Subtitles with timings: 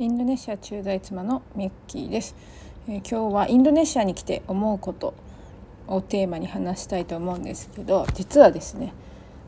[0.00, 2.34] インドネシア駐在妻のミッキーです、
[2.88, 5.14] えー、今日はインドネシアに来て思うこと
[5.86, 8.92] をテーマに話したいと思うんですけど実はですね、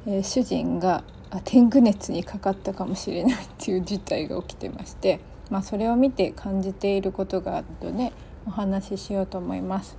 [0.06, 1.02] えー、主人が
[1.42, 5.18] 天狗熱にかかったかもしれないっていう事態が起きてまして、
[5.50, 8.12] まあ、それを見て感じていることがあるとね
[8.46, 9.98] お話ししようと思います。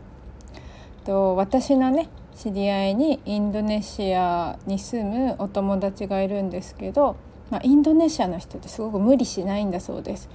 [1.03, 2.07] と私のね
[2.37, 7.17] 知り合いにインドネシアに住むお友達がいるんですけど
[7.49, 10.29] まあ、インドネシアの人ってすごく無理しないんだそうです。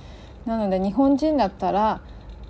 [0.46, 2.00] なので日本人だったら、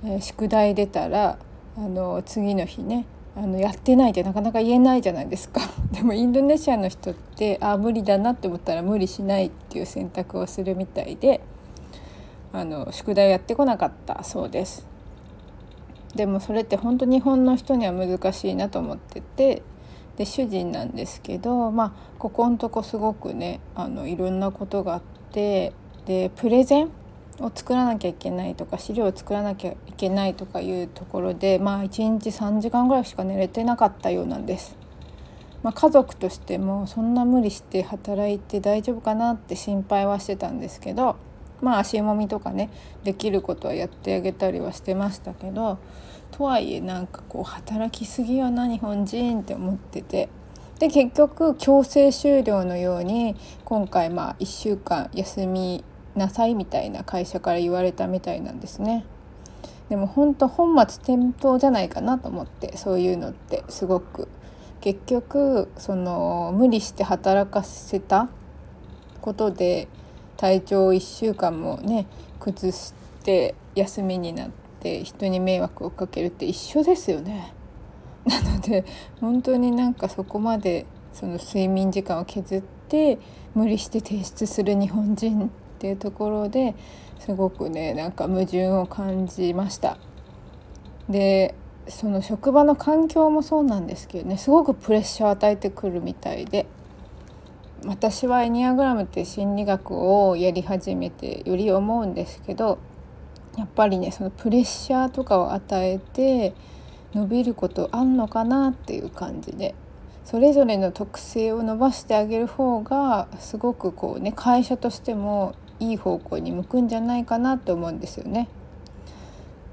[0.05, 1.39] えー、宿題出たら
[1.77, 5.61] あの次の日ねあのやってないってなかなか言えないじゃないですか
[5.93, 11.41] でもインドネシアの人ってあ無理だなって思ったら無理しないっていう選択をするみたいで
[12.53, 14.87] あの宿題やってこなかったそうです
[16.15, 19.63] でもそれって本当日本の人には難しいなと思ってて
[20.17, 25.03] で主人なんですけど、まあ、ここんとこすごくねあのいろんなことがあっ
[25.33, 25.73] て
[26.07, 26.91] でプレゼン
[27.41, 34.77] を作らなきゃいけないとか資料を作らなきゃいけないとかいうところで、まあ、1日3時間ぐらいしか寝れてなかったようなんです。
[35.63, 41.17] まあ、家族としてもそんな無理して働いて大丈夫かなって心配はしてたんですけど
[41.63, 42.69] まあ足もみとかね
[43.05, 45.79] できることはやってあげたりはしてましたけど
[46.33, 50.29] とはいえなんかこう働きすぎよな日本人って思ってて
[50.79, 55.85] で結局強制終了のように今回まあ1週間休み
[56.17, 59.05] なさいみたいな会社から言われたみたいなんですね。
[59.89, 64.27] でも本当本末転倒じゃないかなと思ってそういうのってすごく
[64.81, 68.29] 結局その無理して働かせた
[69.21, 69.89] ことで
[70.43, 72.09] 体調1週間もね
[72.41, 77.55] 崩して休みになって人に迷惑をかけるって一緒ですよね。
[78.27, 78.85] なので
[79.21, 83.21] 本当になんかそこまでその睡眠時間を削って
[83.55, 85.49] 無理して提出する日本人っ
[85.79, 86.75] ていうところで
[87.21, 89.97] すごくねなんか矛盾を感じました。
[91.09, 91.55] で
[91.87, 96.67] その職場の環境もそうなんですけどねすごくプレッシャーを与えてくるみたいで
[97.87, 99.93] 私はエニアグラムって心理学
[100.27, 102.79] をやり始めてより思うんですけど
[103.57, 106.55] やっぱりねそのプレッシャーとかを与えて
[107.13, 109.75] 伸びることあんのかなっていう感じで
[110.25, 118.49] それぞれの特性を伸ばしてあげる方がすごくこうね会社としてもいい方向に向くんじゃないかなと思うんですよね。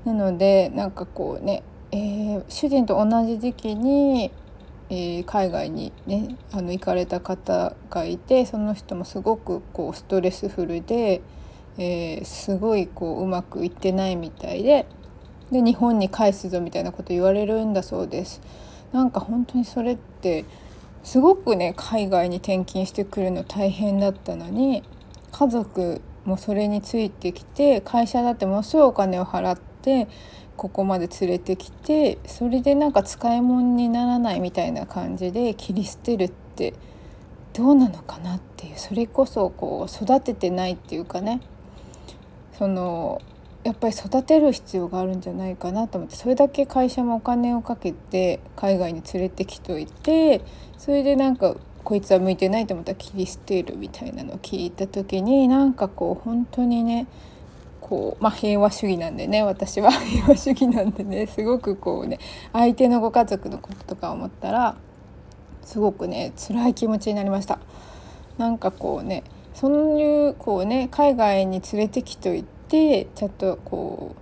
[0.06, 1.62] なのでなんかこうね、
[1.92, 4.32] えー、主人と同じ時期に
[4.90, 11.22] えー、海外にねあの行かれた方がいてその人もすごくこうストレスフルで、
[11.78, 14.86] えー、すごいこううまくいってないみたいで
[15.52, 18.42] で日本に返すぞみたいなこと言われるんだそうです。
[18.92, 20.46] なんか本当にそれって
[21.04, 24.84] すごくね海外に転勤してくるの大変だったのに
[25.32, 30.08] 家族もそれについてきて会社だってものすごいお金を払って
[30.60, 36.74] ここまで連れてきてそれでなんか使い物にならないみたいな感じで切り捨てるって
[37.54, 41.40] どうなのかなっていうそれこそこう育ててないっていうかね。
[42.58, 43.22] その
[43.64, 50.42] やっぱり育てる必要があるんじゃないかなと思ってそれだけ会社もお金をかけて海外に連れてきといて
[50.78, 51.56] それでなんか
[51.86, 57.08] こいつは向いてないと思ったら切り捨てるみたいなのを聞いた時になんかこう本当にね
[57.90, 62.20] こう、まあ、平和主義なんでね私は 平和主義なんでねすごくこうね
[62.54, 64.76] 相手のご家族のこととか思ったら
[65.64, 67.58] すごくね辛い気持ちになりました。
[68.38, 69.24] なんかこうね
[69.56, 74.20] そういうこうね海外に連れてきといてちょっとこう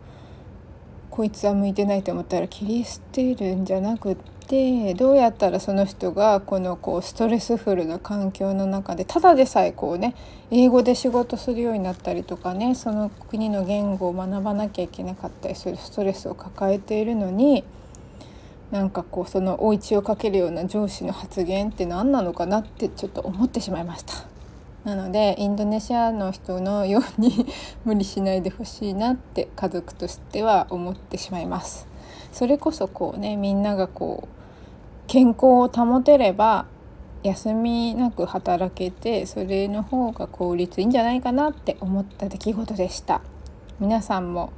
[1.12, 10.16] こいつは向いてないと思ったら切り捨てるんじゃなくってでどうやったらその人がこのこうストレスフルな環境の中でただでさえこうね
[10.52, 17.66] 英語で仕事するようになったりとかねその国の言語を学ばなきゃいけなかったりするストレスを抱えているのに
[18.72, 24.14] なんかこうその追い打をかけるような上司の発言って何なのかなってちょっと思ってしまいました。
[24.84, 27.46] なのでインドネシアの人のように
[27.84, 31.88] 無理しないでほしいなって家族としては思ってしまいます。
[32.32, 34.37] それこそこうねみんながこう
[35.08, 36.68] 健康を保てれば
[37.24, 43.22] 休みなく働けてそれの方が効率いいんじゃないかなって思った出来事でした。
[43.80, 44.52] 皆さんも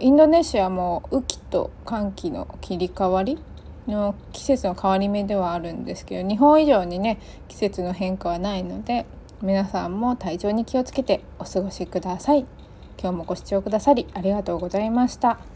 [0.00, 3.38] インドネシアも雨季と寒気の切り替わり
[3.86, 9.06] の季節の変わり目ではあるんですけど日本以上にね季節の変化はないので
[9.40, 12.46] 皆さんも体調に気をつけてお過ごしください。
[13.00, 15.51] 今日もご視聴くださりありがとうございました。